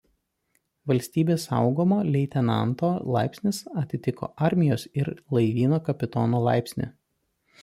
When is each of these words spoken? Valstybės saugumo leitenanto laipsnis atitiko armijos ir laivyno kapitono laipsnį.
Valstybės 0.91 1.45
saugumo 1.49 1.99
leitenanto 2.15 2.91
laipsnis 3.17 3.61
atitiko 3.85 4.33
armijos 4.49 4.87
ir 5.03 5.13
laivyno 5.39 5.83
kapitono 5.91 6.43
laipsnį. 6.51 6.95